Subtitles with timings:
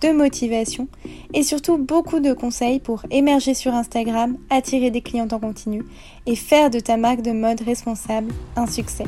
[0.00, 0.88] de motivation
[1.34, 5.84] et surtout beaucoup de conseils pour émerger sur Instagram, attirer des clients en continu
[6.26, 9.06] et faire de ta marque de mode responsable un succès.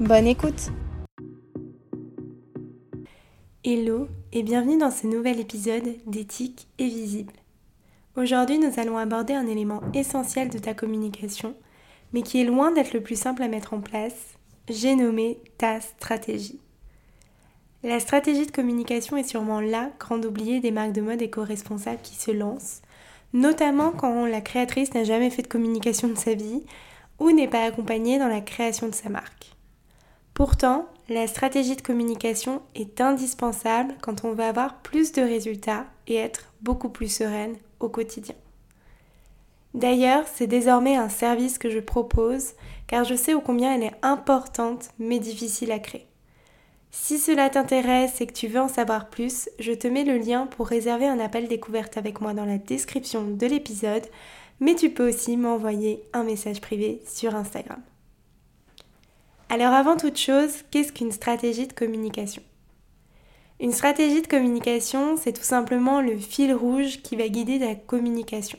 [0.00, 0.70] Bonne écoute
[3.62, 7.32] Hello et bienvenue dans ce nouvel épisode d'éthique et visible.
[8.16, 11.54] Aujourd'hui nous allons aborder un élément essentiel de ta communication,
[12.12, 14.34] mais qui est loin d'être le plus simple à mettre en place,
[14.68, 16.60] j'ai nommé ta stratégie.
[17.84, 22.14] La stratégie de communication est sûrement la grande oubliée des marques de mode éco-responsables qui
[22.14, 22.80] se lancent,
[23.34, 26.62] notamment quand la créatrice n'a jamais fait de communication de sa vie
[27.18, 29.54] ou n'est pas accompagnée dans la création de sa marque.
[30.32, 36.14] Pourtant, la stratégie de communication est indispensable quand on veut avoir plus de résultats et
[36.14, 38.34] être beaucoup plus sereine au quotidien.
[39.74, 42.54] D'ailleurs, c'est désormais un service que je propose
[42.86, 46.06] car je sais ô combien elle est importante mais difficile à créer.
[46.96, 50.46] Si cela t'intéresse et que tu veux en savoir plus, je te mets le lien
[50.46, 54.06] pour réserver un appel découverte avec moi dans la description de l'épisode,
[54.60, 57.82] mais tu peux aussi m'envoyer un message privé sur Instagram.
[59.50, 62.42] Alors avant toute chose, qu'est-ce qu'une stratégie de communication?
[63.58, 68.58] Une stratégie de communication, c'est tout simplement le fil rouge qui va guider ta communication.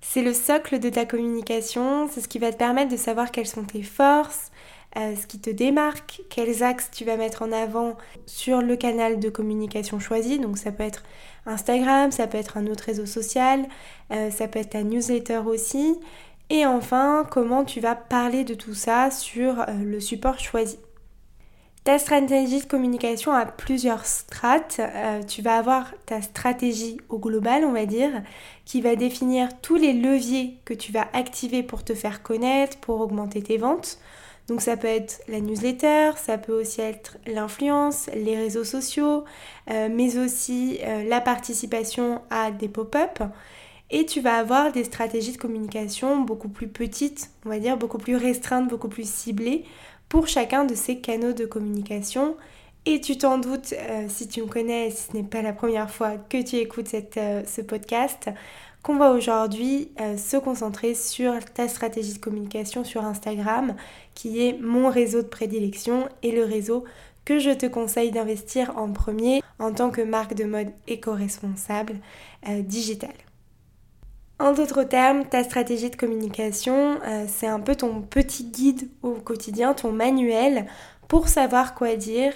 [0.00, 3.46] C'est le socle de ta communication, c'est ce qui va te permettre de savoir quelles
[3.46, 4.50] sont tes forces,
[4.96, 9.18] euh, ce qui te démarque, quels axes tu vas mettre en avant sur le canal
[9.18, 10.38] de communication choisi.
[10.38, 11.02] Donc ça peut être
[11.46, 13.66] Instagram, ça peut être un autre réseau social,
[14.12, 15.96] euh, ça peut être ta newsletter aussi.
[16.48, 20.78] Et enfin, comment tu vas parler de tout ça sur euh, le support choisi.
[21.82, 24.80] Ta stratégie de communication a plusieurs strates.
[25.28, 28.22] tu vas avoir ta stratégie au global, on va dire,
[28.64, 33.02] qui va définir tous les leviers que tu vas activer pour te faire connaître, pour
[33.02, 33.98] augmenter tes ventes.
[34.48, 39.24] Donc ça peut être la newsletter, ça peut aussi être l'influence, les réseaux sociaux,
[39.70, 43.22] euh, mais aussi euh, la participation à des pop-up.
[43.90, 47.98] Et tu vas avoir des stratégies de communication beaucoup plus petites, on va dire beaucoup
[47.98, 49.64] plus restreintes, beaucoup plus ciblées
[50.08, 52.36] pour chacun de ces canaux de communication.
[52.86, 55.90] Et tu t'en doutes, euh, si tu me connais, si ce n'est pas la première
[55.90, 58.28] fois que tu écoutes ce podcast,
[58.84, 63.74] qu'on va aujourd'hui euh, se concentrer sur ta stratégie de communication sur Instagram,
[64.12, 66.84] qui est mon réseau de prédilection et le réseau
[67.24, 71.94] que je te conseille d'investir en premier en tant que marque de mode éco-responsable
[72.46, 73.16] euh, digitale.
[74.38, 79.12] En d'autres termes, ta stratégie de communication, euh, c'est un peu ton petit guide au
[79.12, 80.66] quotidien, ton manuel
[81.08, 82.34] pour savoir quoi dire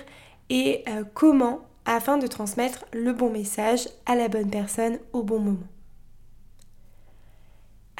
[0.48, 5.77] et comment afin de transmettre le bon message à la bonne personne au bon moment.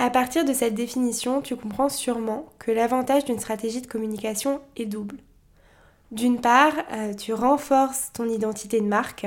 [0.00, 4.86] À partir de cette définition, tu comprends sûrement que l'avantage d'une stratégie de communication est
[4.86, 5.16] double.
[6.12, 9.26] D'une part, euh, tu renforces ton identité de marque,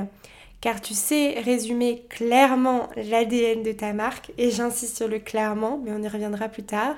[0.62, 5.92] car tu sais résumer clairement l'ADN de ta marque, et j'insiste sur le clairement, mais
[5.92, 6.96] on y reviendra plus tard.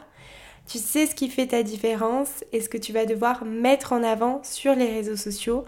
[0.68, 4.04] Tu sais ce qui fait ta différence et ce que tu vas devoir mettre en
[4.04, 5.66] avant sur les réseaux sociaux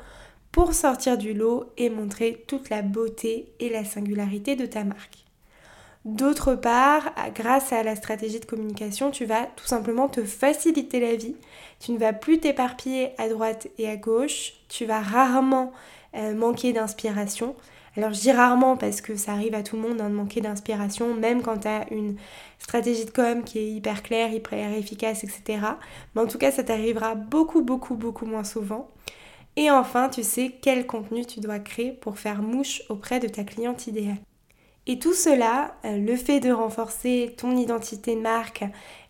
[0.51, 5.24] pour sortir du lot et montrer toute la beauté et la singularité de ta marque.
[6.05, 11.15] D'autre part, grâce à la stratégie de communication, tu vas tout simplement te faciliter la
[11.15, 11.35] vie.
[11.79, 14.53] Tu ne vas plus t'éparpiller à droite et à gauche.
[14.69, 15.71] Tu vas rarement
[16.15, 17.55] euh, manquer d'inspiration.
[17.97, 20.41] Alors je dis rarement parce que ça arrive à tout le monde hein, de manquer
[20.41, 22.17] d'inspiration, même quand tu as une
[22.59, 25.59] stratégie de com qui est hyper claire, hyper efficace, etc.
[26.13, 28.89] Mais en tout cas, ça t'arrivera beaucoup, beaucoup, beaucoup moins souvent.
[29.55, 33.43] Et enfin, tu sais quel contenu tu dois créer pour faire mouche auprès de ta
[33.43, 34.17] cliente idéale.
[34.87, 38.63] Et tout cela, euh, le fait de renforcer ton identité de marque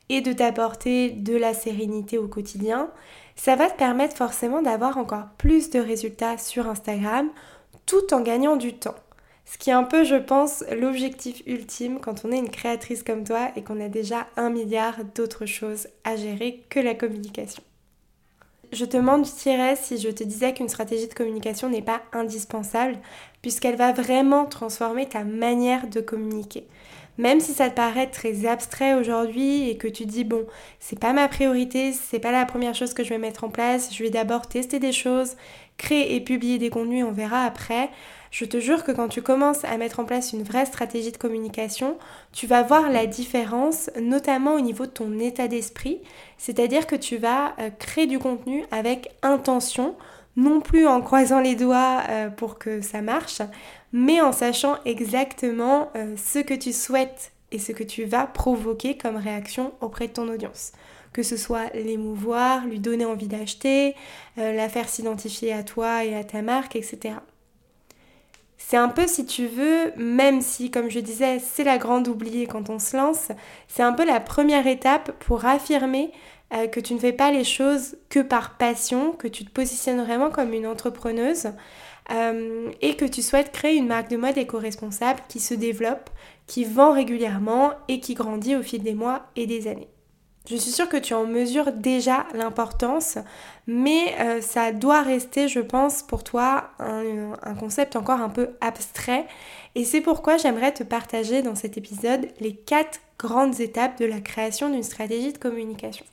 [0.09, 2.89] et de t'apporter de la sérénité au quotidien,
[3.36, 7.30] ça va te permettre forcément d'avoir encore plus de résultats sur Instagram
[7.86, 8.95] tout en gagnant du temps.
[9.45, 13.24] Ce qui est un peu, je pense, l'objectif ultime quand on est une créatrice comme
[13.24, 17.63] toi et qu'on a déjà un milliard d'autres choses à gérer que la communication.
[18.75, 22.98] Je te mentirais si je te disais qu'une stratégie de communication n'est pas indispensable,
[23.42, 26.68] puisqu'elle va vraiment transformer ta manière de communiquer.
[27.18, 30.45] Même si ça te paraît très abstrait aujourd'hui et que tu dis bon,
[30.81, 33.95] c'est pas ma priorité, c'est pas la première chose que je vais mettre en place,
[33.95, 35.38] je vais d'abord tester des choses,
[35.77, 37.89] créer et publier des contenus, on verra après.
[38.31, 41.18] Je te jure que quand tu commences à mettre en place une vraie stratégie de
[41.18, 41.98] communication,
[42.33, 46.00] tu vas voir la différence, notamment au niveau de ton état d'esprit.
[46.38, 49.95] C'est-à-dire que tu vas euh, créer du contenu avec intention,
[50.36, 53.42] non plus en croisant les doigts euh, pour que ça marche,
[53.94, 58.98] mais en sachant exactement euh, ce que tu souhaites et ce que tu vas provoquer
[58.98, 60.74] comme réaction auprès de ton audience.
[61.15, 63.95] Que ce soit l'émouvoir, lui donner envie d'acheter,
[64.35, 67.15] la faire s'identifier à toi et à ta marque, etc.
[68.67, 72.47] C'est un peu, si tu veux, même si, comme je disais, c'est la grande oubliée
[72.47, 73.27] quand on se lance,
[73.67, 76.12] c'est un peu la première étape pour affirmer
[76.51, 80.03] euh, que tu ne fais pas les choses que par passion, que tu te positionnes
[80.03, 81.50] vraiment comme une entrepreneuse
[82.12, 86.09] euh, et que tu souhaites créer une marque de mode éco-responsable qui se développe,
[86.47, 89.94] qui vend régulièrement et qui grandit au fil des mois et des années.
[90.47, 93.18] Je suis sûre que tu en mesures déjà l'importance,
[93.65, 99.25] mais euh, ça doit rester, je pense, pour toi un, concept encore un peu abstrait.
[99.74, 104.19] Et c'est pourquoi j'aimerais te partager dans cet épisode les quatre grandes étapes de la
[104.21, 106.06] création d'une stratégie de communication.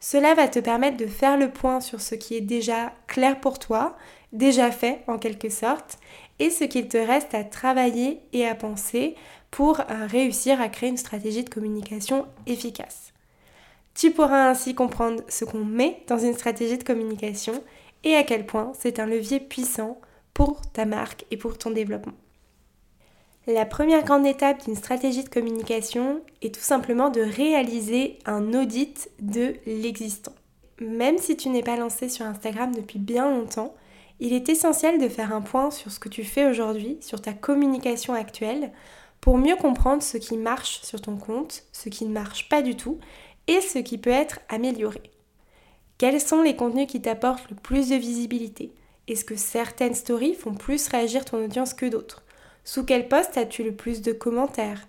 [0.00, 3.58] Cela va te permettre de faire le point sur ce qui est déjà clair pour
[3.58, 3.96] toi,
[4.32, 5.98] déjà fait en quelque sorte,
[6.38, 9.16] et ce qu'il te reste à travailler et à penser
[9.50, 13.13] pour euh, réussir à créer une stratégie de communication efficace.
[13.94, 17.62] Tu pourras ainsi comprendre ce qu'on met dans une stratégie de communication
[18.02, 20.00] et à quel point c'est un levier puissant
[20.34, 22.14] pour ta marque et pour ton développement.
[23.46, 29.10] La première grande étape d'une stratégie de communication est tout simplement de réaliser un audit
[29.20, 30.32] de l'existant.
[30.80, 33.74] Même si tu n'es pas lancé sur Instagram depuis bien longtemps,
[34.18, 37.32] il est essentiel de faire un point sur ce que tu fais aujourd'hui, sur ta
[37.32, 38.72] communication actuelle,
[39.20, 42.76] pour mieux comprendre ce qui marche sur ton compte, ce qui ne marche pas du
[42.76, 42.98] tout,
[43.46, 45.02] et ce qui peut être amélioré.
[45.98, 48.72] Quels sont les contenus qui t'apportent le plus de visibilité?
[49.06, 52.22] Est-ce que certaines stories font plus réagir ton audience que d'autres?
[52.64, 54.88] Sous quel poste as-tu le plus de commentaires?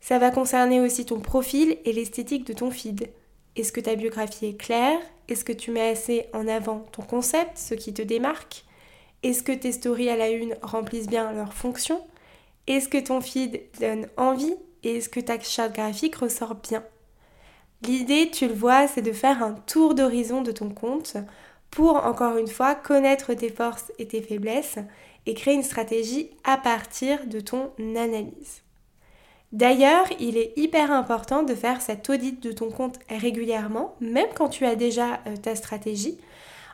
[0.00, 3.10] Ça va concerner aussi ton profil et l'esthétique de ton feed.
[3.56, 4.98] Est-ce que ta biographie est claire?
[5.28, 8.64] Est-ce que tu mets assez en avant ton concept, ce qui te démarque?
[9.22, 12.00] Est-ce que tes stories à la une remplissent bien leur fonction
[12.66, 14.54] Est-ce que ton feed donne envie?
[14.82, 16.82] Et est-ce que ta charte graphique ressort bien?
[17.82, 21.16] L'idée, tu le vois, c'est de faire un tour d'horizon de ton compte
[21.70, 24.78] pour, encore une fois, connaître tes forces et tes faiblesses
[25.26, 28.62] et créer une stratégie à partir de ton analyse.
[29.52, 34.48] D'ailleurs, il est hyper important de faire cet audit de ton compte régulièrement, même quand
[34.48, 36.18] tu as déjà euh, ta stratégie,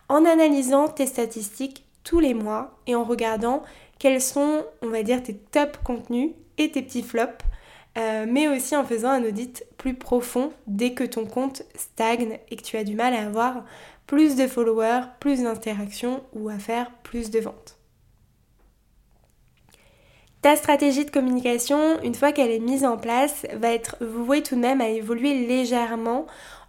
[0.09, 3.63] en analysant tes statistiques tous les mois et en regardant
[3.99, 7.45] quels sont, on va dire, tes top contenus et tes petits flops
[7.97, 12.57] euh, mais aussi en faisant un audit plus profond dès que ton compte stagne et
[12.57, 13.65] que tu as du mal à avoir
[14.07, 17.79] plus de followers, plus d'interactions ou à faire plus de ventes.
[20.43, 24.55] Ta stratégie de communication, une fois qu'elle est mise en place, va être vouée tout
[24.55, 26.27] de même à évoluer légèrement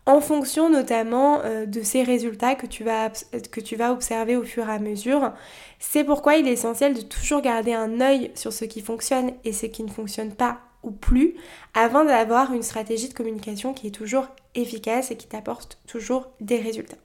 [0.07, 3.09] en fonction notamment euh, de ces résultats que tu, vas,
[3.51, 5.33] que tu vas observer au fur et à mesure.
[5.79, 9.51] C'est pourquoi il est essentiel de toujours garder un œil sur ce qui fonctionne et
[9.51, 11.35] ce qui ne fonctionne pas ou plus
[11.73, 16.57] avant d'avoir une stratégie de communication qui est toujours efficace et qui t'apporte toujours des
[16.57, 16.97] résultats.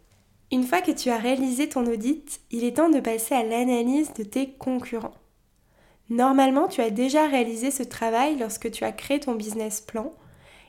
[0.50, 4.12] Une fois que tu as réalisé ton audit, il est temps de passer à l'analyse
[4.12, 5.14] de tes concurrents.
[6.10, 10.12] Normalement, tu as déjà réalisé ce travail lorsque tu as créé ton business plan.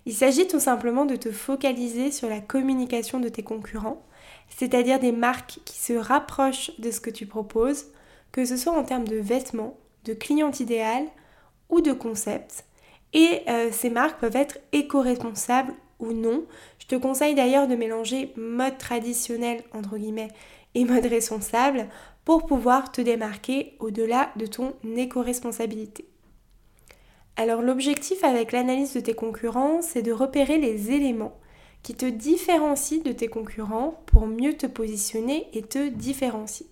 [0.05, 4.01] Il s'agit tout simplement de te focaliser sur la communication de tes concurrents,
[4.47, 7.87] c'est-à-dire des marques qui se rapprochent de ce que tu proposes,
[8.31, 11.03] que ce soit en termes de vêtements, de cliente idéal
[11.69, 12.65] ou de concepts,
[13.13, 16.43] et euh, ces marques peuvent être éco-responsables ou non.
[16.79, 20.31] Je te conseille d'ailleurs de mélanger mode traditionnel entre guillemets
[20.75, 21.87] et mode responsable
[22.25, 26.07] pour pouvoir te démarquer au-delà de ton éco-responsabilité.
[27.35, 31.37] Alors l'objectif avec l'analyse de tes concurrents, c'est de repérer les éléments
[31.81, 36.67] qui te différencient de tes concurrents pour mieux te positionner et te différencier.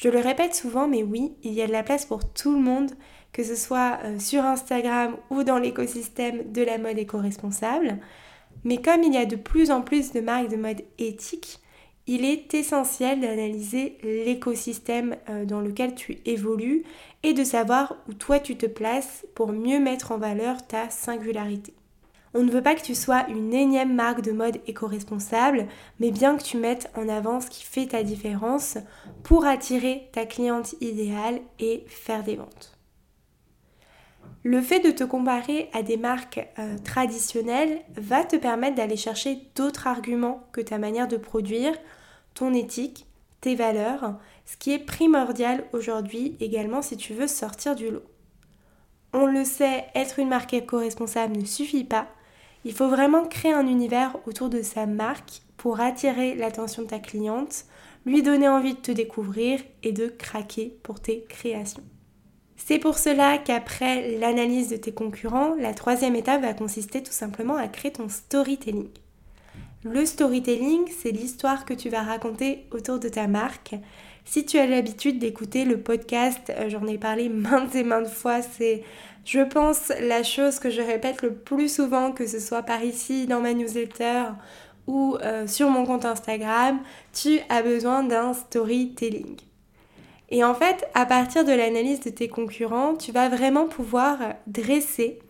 [0.00, 2.60] Je le répète souvent, mais oui, il y a de la place pour tout le
[2.60, 2.92] monde
[3.32, 7.98] que ce soit euh, sur Instagram ou dans l'écosystème de la mode éco-responsable.
[8.64, 11.58] Mais comme il y a de plus en plus de marques de mode éthique,
[12.06, 16.84] il est essentiel d'analyser l'écosystème euh, dans lequel tu évolues
[17.24, 21.74] et de savoir où toi tu te places pour mieux mettre en valeur ta singularité.
[22.38, 25.66] On ne veut pas que tu sois une énième marque de mode éco-responsable,
[25.98, 28.78] mais bien que tu mettes en avant ce qui fait ta différence
[29.24, 32.78] pour attirer ta cliente idéale et faire des ventes.
[34.44, 39.40] Le fait de te comparer à des marques euh, traditionnelles va te permettre d'aller chercher
[39.56, 41.74] d'autres arguments que ta manière de produire,
[42.34, 43.06] ton éthique,
[43.40, 44.14] tes valeurs,
[44.46, 48.04] ce qui est primordial aujourd'hui également si tu veux sortir du lot.
[49.12, 52.06] On le sait, être une marque éco-responsable ne suffit pas.
[52.68, 56.98] Il faut vraiment créer un univers autour de sa marque pour attirer l'attention de ta
[56.98, 57.64] cliente,
[58.04, 61.82] lui donner envie de te découvrir et de craquer pour tes créations.
[62.58, 67.56] C'est pour cela qu'après l'analyse de tes concurrents, la troisième étape va consister tout simplement
[67.56, 68.90] à créer ton storytelling.
[69.82, 73.76] Le storytelling, c'est l'histoire que tu vas raconter autour de ta marque.
[74.30, 78.42] Si tu as l'habitude d'écouter le podcast, euh, j'en ai parlé maintes et maintes fois,
[78.42, 78.82] c'est,
[79.24, 83.26] je pense, la chose que je répète le plus souvent, que ce soit par ici,
[83.26, 84.24] dans ma newsletter
[84.86, 86.78] ou euh, sur mon compte Instagram,
[87.14, 89.36] tu as besoin d'un storytelling.
[90.28, 95.20] Et en fait, à partir de l'analyse de tes concurrents, tu vas vraiment pouvoir dresser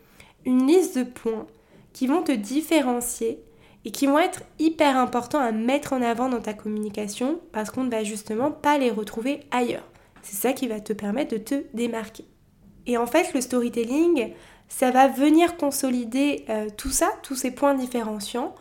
[0.44, 1.46] une liste de points
[1.92, 3.38] qui vont te différencier
[3.84, 7.84] et qui vont être hyper importants à mettre en avant dans ta communication parce qu'on
[7.84, 9.88] ne va justement pas les retrouver ailleurs.
[10.22, 12.24] C'est ça qui va te permettre de te démarquer.
[12.86, 14.32] Et en fait, le storytelling,
[14.68, 18.54] ça va venir consolider euh, tout ça, tous ces points différenciants,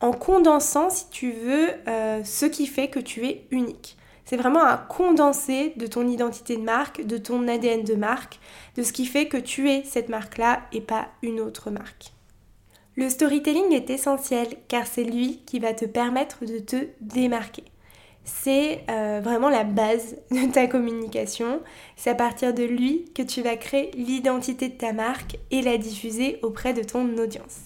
[0.00, 3.96] en condensant, si tu veux, euh, ce qui fait que tu es unique.
[4.24, 8.40] C'est vraiment un condensé de ton identité de marque, de ton ADN de marque,
[8.76, 12.13] de ce qui fait que tu es cette marque-là et pas une autre marque.
[12.96, 17.64] Le storytelling est essentiel car c'est lui qui va te permettre de te démarquer.
[18.24, 21.60] C'est euh, vraiment la base de ta communication.
[21.96, 25.76] C'est à partir de lui que tu vas créer l'identité de ta marque et la
[25.76, 27.58] diffuser auprès de ton audience.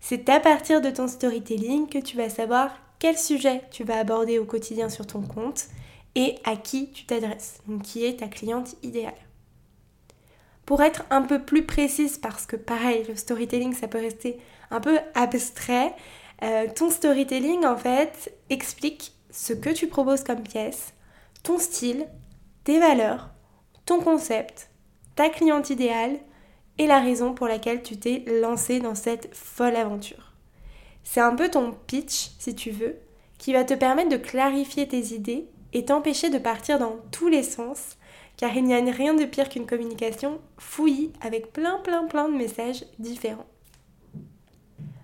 [0.00, 4.40] C'est à partir de ton storytelling que tu vas savoir quel sujet tu vas aborder
[4.40, 5.66] au quotidien sur ton compte
[6.16, 9.14] et à qui tu t'adresses, donc qui est ta cliente idéale.
[10.66, 14.38] Pour être un peu plus précise, parce que pareil, le storytelling, ça peut rester
[14.70, 15.94] un peu abstrait,
[16.42, 20.94] euh, ton storytelling, en fait, explique ce que tu proposes comme pièce,
[21.42, 22.06] ton style,
[22.64, 23.30] tes valeurs,
[23.86, 24.70] ton concept,
[25.16, 26.18] ta cliente idéale
[26.78, 30.32] et la raison pour laquelle tu t'es lancé dans cette folle aventure.
[31.04, 32.98] C'est un peu ton pitch, si tu veux,
[33.38, 37.42] qui va te permettre de clarifier tes idées et t'empêcher de partir dans tous les
[37.42, 37.96] sens,
[38.42, 42.36] car il n'y a rien de pire qu'une communication fouillie avec plein plein plein de
[42.36, 43.46] messages différents.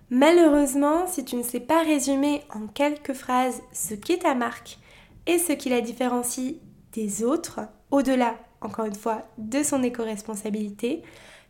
[0.09, 4.77] Malheureusement, si tu ne sais pas résumer en quelques phrases ce qu'est ta marque
[5.25, 6.55] et ce qui la différencie
[6.91, 11.01] des autres, au-delà, encore une fois, de son éco-responsabilité,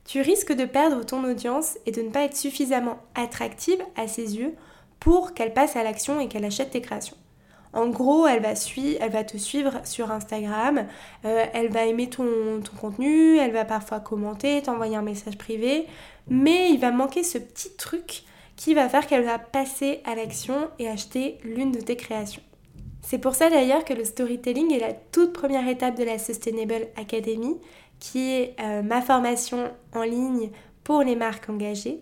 [0.06, 4.38] tu risques de perdre ton audience et de ne pas être suffisamment attractive à ses
[4.38, 4.54] yeux
[5.00, 7.18] pour qu'elle passe à l'action et qu'elle achète tes créations.
[7.74, 10.88] En gros, elle va, va te suivre sur Instagram,
[11.26, 12.26] euh, elle va aimer ton,
[12.64, 15.86] ton, contenu, elle va parfois commenter, t'envoyer un message privé,
[16.28, 18.24] mais il va manquer ce petit truc
[18.56, 22.42] qui va faire qu'elle va passer à l'action et acheter l'une de tes créations.
[23.02, 26.88] C'est pour ça d'ailleurs que le storytelling est la toute première étape de la Sustainable
[26.98, 27.58] Academy
[28.00, 30.52] qui est euh, ma formation en ligne
[30.84, 32.02] pour les marques engagées.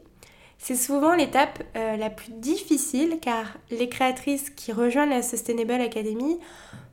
[0.58, 6.40] C'est souvent l'étape euh, la plus difficile car les créatrices qui rejoignent la Sustainable Academy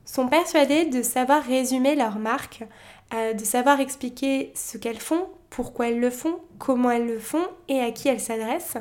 [0.05, 2.63] sont persuadées de savoir résumer leur marque,
[3.13, 7.45] euh, de savoir expliquer ce qu'elles font, pourquoi elles le font, comment elles le font
[7.67, 8.77] et à qui elles s'adressent.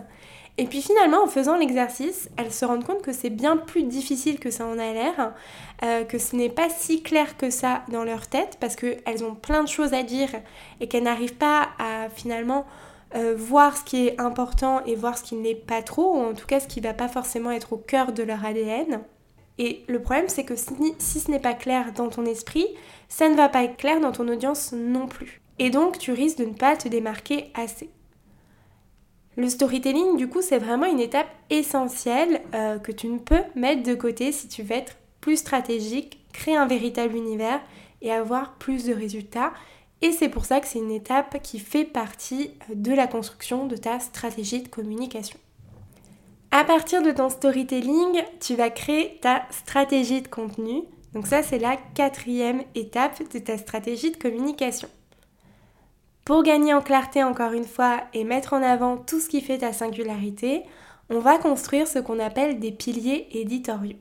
[0.56, 4.38] Et puis finalement, en faisant l'exercice, elles se rendent compte que c'est bien plus difficile
[4.38, 5.32] que ça en a l'air,
[5.82, 9.34] euh, que ce n'est pas si clair que ça dans leur tête, parce qu'elles ont
[9.34, 10.28] plein de choses à dire
[10.80, 12.66] et qu'elles n'arrivent pas à finalement
[13.14, 16.34] euh, voir ce qui est important et voir ce qui n'est pas trop, ou en
[16.34, 19.00] tout cas ce qui ne va pas forcément être au cœur de leur ADN.
[19.58, 22.66] Et le problème, c'est que si, ce n'est pas clair dans ton esprit,
[23.08, 25.40] ça ne va pas être clair dans ton audience non plus.
[25.58, 27.88] Et donc, tu risques de ne pas te démarquer assez.
[29.36, 33.82] Le storytelling, du coup, c'est vraiment une étape essentielle euh, que tu ne peux mettre
[33.82, 37.60] de côté si tu veux être plus stratégique, créer un véritable univers
[38.02, 39.52] et avoir plus de résultats.
[40.02, 43.66] Et c'est pour ça que c'est une étape qui fait partie euh, de la construction
[43.66, 45.38] de ta stratégie de communication.
[46.50, 50.82] À partir de ton storytelling, tu vas créer ta stratégie de contenu.
[51.12, 54.88] Donc ça, c'est la quatrième étape de ta stratégie de communication.
[56.24, 59.58] Pour gagner en clarté encore une fois et mettre en avant tout ce qui fait
[59.58, 60.62] ta singularité,
[61.10, 63.98] on va construire ce qu'on appelle des piliers éditoriaux.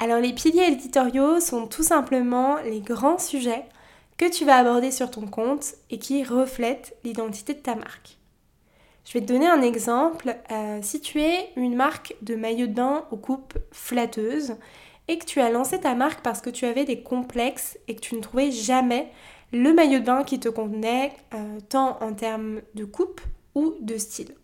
[0.00, 3.64] Alors les piliers éditoriaux sont tout simplement les grands sujets
[4.22, 8.18] que tu vas aborder sur ton compte et qui reflètent l'identité de ta marque.
[9.04, 10.36] Je vais te donner un exemple.
[10.52, 14.54] Euh, si tu es une marque de maillot de bain aux coupes flatteuses
[15.08, 18.00] et que tu as lancé ta marque parce que tu avais des complexes et que
[18.00, 19.10] tu ne trouvais jamais
[19.52, 23.22] le maillot de bain qui te convenait euh, tant en termes de coupe
[23.56, 24.36] ou de style.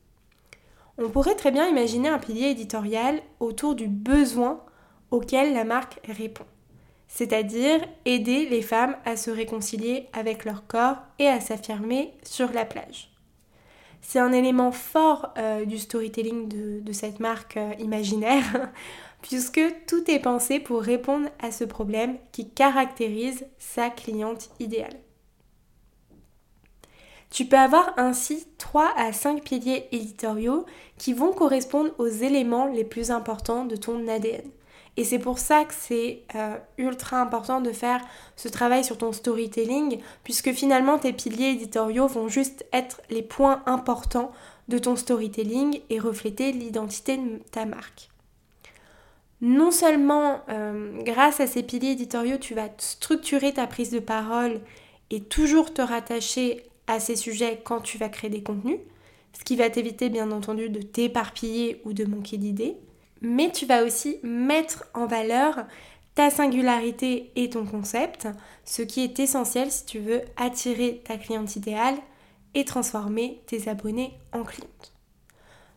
[1.01, 4.61] On pourrait très bien imaginer un pilier éditorial autour du besoin
[5.13, 6.47] auquel la marque répond,
[7.09, 12.65] c'est-à-dire aider les femmes à se réconcilier avec leur corps et à s'affirmer sur la
[12.65, 13.11] plage.
[14.01, 16.49] C'est un élément fort euh, du storytelling
[16.83, 18.71] de, cette marque euh, imaginaire,
[19.23, 25.01] puisque tout est pensé pour répondre à ce problème qui caractérise sa cliente idéale.
[27.31, 30.65] Tu peux avoir ainsi 3 à 5 piliers éditoriaux
[30.97, 34.49] qui vont correspondre aux éléments les plus importants de ton ADN.
[34.99, 39.13] Et c'est pour ça que c'est euh, ultra important de faire ce travail sur ton
[39.13, 44.33] storytelling, puisque finalement tes piliers éditoriaux vont juste être les points importants
[44.67, 48.09] de ton storytelling et refléter l'identité de ta marque.
[49.41, 54.61] Non seulement euh, grâce à ces piliers éditoriaux, tu vas structurer ta prise de parole
[55.11, 58.81] et toujours te rattacher à ces sujets quand tu vas créer des contenus,
[59.33, 62.79] ce qui va t'éviter bien entendu de t'éparpiller ou de manquer d'idées,
[63.21, 65.65] mais tu vas aussi mettre en valeur
[66.15, 68.29] ta singularité et ton concept,
[68.65, 71.97] ce qui est essentiel si tu veux attirer ta cliente idéale
[72.55, 74.93] et transformer tes abonnés en clientes.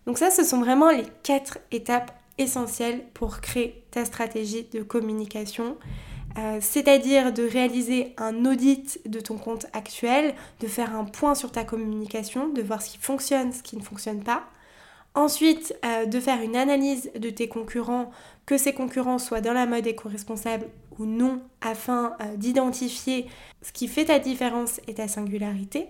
[0.07, 5.77] Donc ça, ce sont vraiment les quatre étapes essentielles pour créer ta stratégie de communication
[6.37, 11.51] euh, c'est-à-dire de réaliser un audit de ton compte actuel, de faire un point sur
[11.51, 14.43] ta communication, de voir ce qui fonctionne, ce qui ne fonctionne pas.
[15.13, 18.11] Ensuite, euh, de faire une analyse de tes concurrents,
[18.45, 20.67] que ces concurrents soient dans la mode éco-responsable
[20.99, 23.27] ou non, afin euh, d'identifier
[23.61, 25.87] ce qui fait ta différence et ta singularité.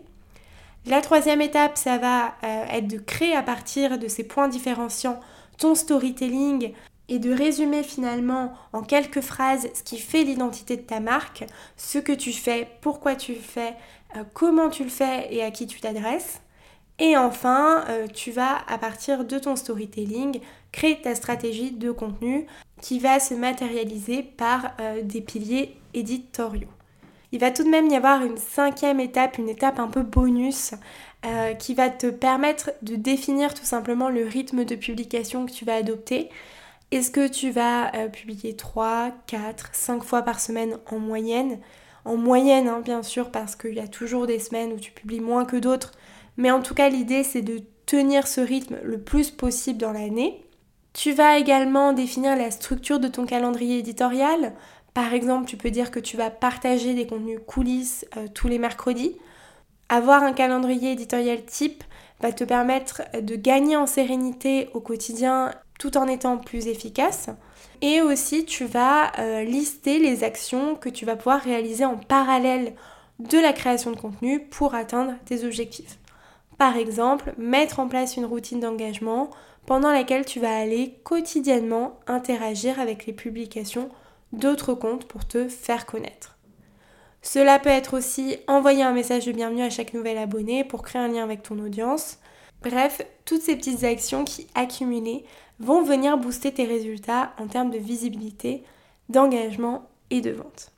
[0.87, 5.19] La troisième étape, ça va être de créer à partir de ces points différenciants
[5.59, 6.73] ton storytelling
[7.07, 11.99] et de résumer finalement en quelques phrases ce qui fait l'identité de ta marque, ce
[11.99, 13.75] que tu fais, pourquoi tu le fais,
[14.15, 16.41] euh, comment tu le fais et à qui tu t'adresses.
[16.99, 20.39] Et enfin, euh, tu vas, à partir de ton storytelling,
[20.71, 22.45] créer ta stratégie de contenu
[22.81, 26.69] qui va se matérialiser par euh, des piliers éditoriaux.
[27.31, 30.73] Il va tout de même y avoir une cinquième étape, une étape un peu bonus,
[31.59, 35.75] qui va te permettre de définir tout simplement le rythme de publication que tu vas
[35.75, 36.29] adopter.
[36.91, 41.59] Est-ce que tu vas euh, publier 3, 4, 5 fois par semaine en moyenne?
[42.03, 45.21] En moyenne, hein, bien sûr, parce qu'il y a toujours des semaines où tu publies
[45.21, 45.93] moins que d'autres.
[46.41, 50.43] Mais en tout cas, l'idée, c'est de tenir ce rythme le plus possible dans l'année.
[50.91, 54.53] Tu vas également définir la structure de ton calendrier éditorial.
[54.95, 58.57] Par exemple, tu peux dire que tu vas partager des contenus coulisses euh, tous les
[58.57, 59.15] mercredis.
[59.87, 61.83] Avoir un calendrier éditorial type
[62.21, 67.29] va te permettre de gagner en sérénité au quotidien tout en étant plus efficace.
[67.83, 72.73] Et aussi, tu vas euh, lister les actions que tu vas pouvoir réaliser en parallèle
[73.19, 75.99] de la création de contenu pour atteindre tes objectifs.
[76.61, 79.31] Par exemple, mettre en place une routine d'engagement
[79.65, 83.89] pendant laquelle tu vas aller quotidiennement interagir avec les publications
[84.31, 86.37] d'autres comptes pour te faire connaître.
[87.23, 91.01] Cela peut être aussi envoyer un message de bienvenue à chaque nouvel abonné pour créer
[91.01, 92.19] un lien avec ton audience.
[92.61, 95.25] Bref, toutes ces petites actions qui accumulées
[95.57, 98.63] vont venir booster tes résultats en termes de visibilité,
[99.09, 100.71] d'engagement et de vente.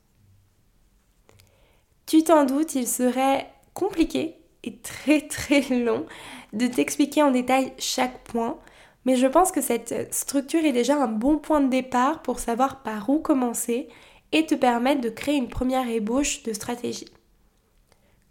[2.06, 4.38] Tu t'en doutes, il serait compliqué
[4.72, 6.06] très très long
[6.54, 8.58] de t'expliquer en détail chaque point,
[9.06, 12.84] mais je pense que cette structure est déjà un bon point de départ pour savoir
[12.84, 13.88] par où commencer
[14.32, 17.12] et te permettre de créer une première ébauche de stratégie.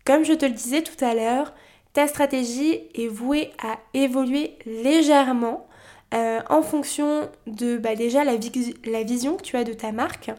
[0.04, 1.54] Comme je te le disais tout à l'heure,
[1.92, 5.66] ta stratégie est vouée à évoluer légèrement
[6.14, 8.36] euh, en fonction de bah, déjà la,
[9.04, 10.30] vision que tu as de ta marque.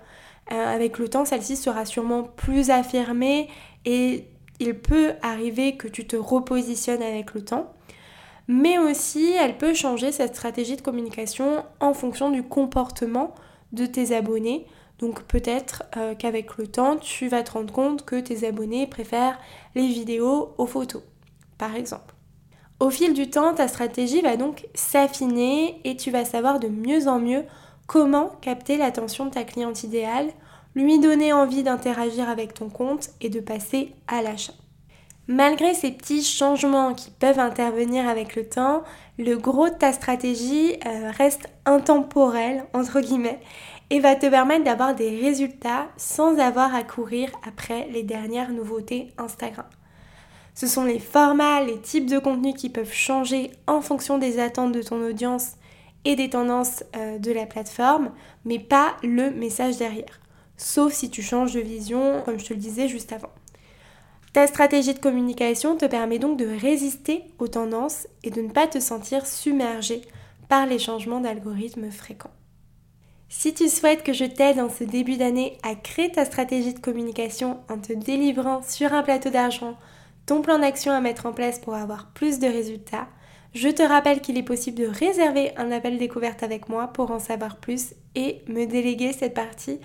[0.52, 3.50] Euh, avec le temps, celle-ci sera sûrement plus affirmée
[3.86, 4.26] et
[4.60, 7.74] il peut arriver que tu te repositionnes avec le temps.
[8.48, 13.34] Mais aussi, elle peut changer cette stratégie de communication en fonction du comportement
[13.72, 14.68] de tes abonnés.
[15.00, 19.40] Donc peut-être euh, qu'avec le temps, tu vas te rendre compte que tes abonnés préfèrent
[19.76, 21.04] les vidéos aux photos,
[21.58, 22.14] par exemple.
[22.80, 27.08] Au fil du temps, ta stratégie va donc s'affiner et tu vas savoir de mieux
[27.08, 27.44] en mieux
[27.88, 30.28] comment capter l'attention de ta cliente idéale,
[30.76, 34.54] lui donner envie d'interagir avec ton compte et de passer à l'achat.
[35.28, 38.84] Malgré ces petits changements qui peuvent intervenir avec le temps,
[39.18, 43.40] le gros de ta stratégie euh, reste intemporel, entre guillemets,
[43.90, 49.12] et va te permettre d'avoir des résultats sans avoir à courir après les dernières nouveautés
[49.18, 49.66] Instagram.
[50.56, 54.74] Ce sont les formats, les types de contenus qui peuvent changer en fonction des attentes
[54.74, 55.54] de ton audience
[56.06, 58.12] et des tendances euh, de la plateforme,
[58.44, 60.20] mais pas le message derrière.
[60.58, 63.32] Sauf si tu changes de vision, comme je te le disais juste avant.
[64.34, 68.68] Ta stratégie de communication te permet donc de résister aux tendances et de ne pas
[68.68, 70.02] te sentir submergé
[70.50, 72.32] par les changements d'algorithme fréquents.
[73.30, 76.80] Si tu souhaites que je t'aide en ce début d'année à créer ta stratégie de
[76.80, 79.76] communication en te délivrant sur un plateau d'argent
[80.26, 83.08] ton plan d'action à mettre en place pour avoir plus de résultats,
[83.54, 87.20] je te rappelle qu'il est possible de réserver un appel découverte avec moi pour en
[87.20, 89.80] savoir plus et me déléguer cette partie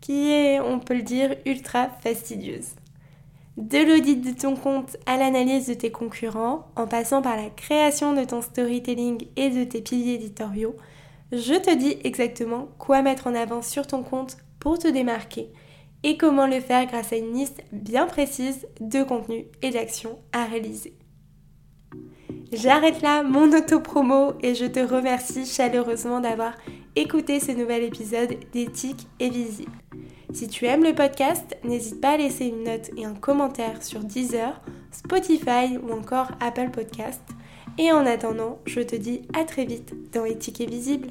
[0.00, 2.70] qui est, on peut le dire, ultra fastidieuse.
[3.56, 8.12] De l'audit de ton compte à l'analyse de tes concurrents, en passant par la création
[8.12, 10.76] de ton storytelling et de tes piliers éditoriaux,
[11.32, 15.50] je te dis exactement quoi mettre en avant sur ton compte pour te démarquer
[16.04, 20.44] et comment le faire grâce à une liste bien précise de contenus et d'actions à
[20.44, 20.94] réaliser.
[22.52, 26.54] J'arrête là mon auto-promo et je te remercie chaleureusement d'avoir
[26.98, 29.70] écouté ce nouvel épisode d'éthique et visible.
[30.32, 34.00] Si tu aimes le podcast, n'hésite pas à laisser une note et un commentaire sur
[34.00, 37.22] Deezer, Spotify ou encore Apple Podcast.
[37.78, 41.10] Et en attendant, je te dis à très vite dans Éthique et Visible.